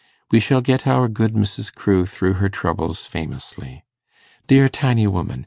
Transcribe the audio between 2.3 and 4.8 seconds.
her troubles famously. Dear